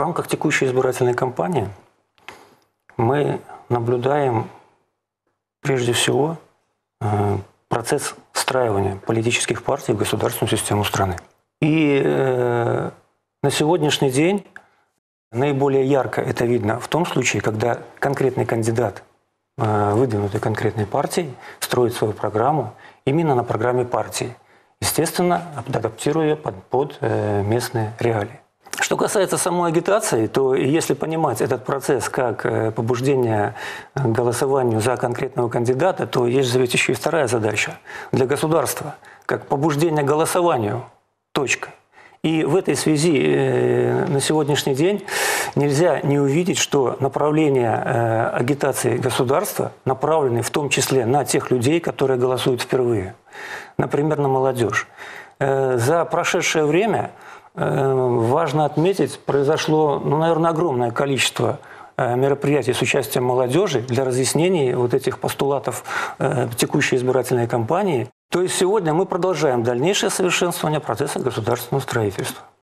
[0.00, 1.68] рамках текущей избирательной кампании
[2.96, 4.48] мы наблюдаем
[5.62, 6.38] прежде всего
[7.00, 7.38] э,
[7.68, 11.16] процесс встраивания политических партий в государственную систему страны.
[11.60, 12.90] И э,
[13.42, 14.46] на сегодняшний день
[15.30, 19.02] наиболее ярко это видно в том случае, когда конкретный кандидат,
[19.58, 22.74] э, выдвинутый конкретной партией, строит свою программу
[23.04, 24.34] именно на программе партии,
[24.80, 28.40] естественно, адаптируя под, под местные реалии.
[28.90, 33.54] Что касается самой агитации, то если понимать этот процесс как э, побуждение
[33.94, 37.78] к голосованию за конкретного кандидата, то есть же ведь еще и вторая задача
[38.10, 40.82] для государства, как побуждение к голосованию.
[41.30, 41.68] Точка.
[42.24, 45.04] И в этой связи э, на сегодняшний день
[45.54, 51.78] нельзя не увидеть, что направление э, агитации государства направлены в том числе на тех людей,
[51.78, 53.14] которые голосуют впервые.
[53.78, 54.88] Например, на молодежь.
[55.38, 57.20] Э, за прошедшее время Э,
[57.54, 61.58] важно отметить, произошло, ну, наверное, огромное количество
[61.96, 65.84] э, мероприятий с участием молодежи для разъяснений вот этих постулатов
[66.18, 68.08] э, текущей избирательной кампании.
[68.30, 72.44] То есть сегодня мы продолжаем дальнейшее совершенствование процесса государственного строительства.